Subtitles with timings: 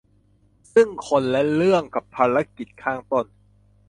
[0.73, 3.25] ซึ่งคนและเรื่องกับภารกิจข้างต้น